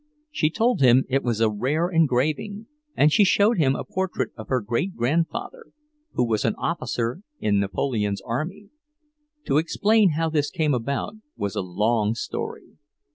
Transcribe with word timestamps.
She 0.31 0.49
told 0.49 0.81
him 0.81 1.05
it 1.09 1.21
was 1.21 1.41
a 1.41 1.51
rare 1.51 1.87
engraving, 1.87 2.65
and 2.95 3.11
she 3.13 3.23
showed 3.23 3.59
him 3.59 3.75
a 3.75 3.83
portrait 3.83 4.31
of 4.35 4.47
her 4.47 4.59
great 4.59 4.95
grandfather, 4.95 5.65
who 6.13 6.25
was 6.25 6.43
an 6.43 6.55
officer 6.55 7.21
in 7.39 7.59
Napoleon's 7.59 8.21
army. 8.21 8.69
To 9.45 9.59
explain 9.59 10.13
how 10.13 10.31
this 10.31 10.49
came 10.49 10.73
about 10.73 11.17
was 11.37 11.55
a 11.55 11.61
long 11.61 12.15
story. 12.15 12.77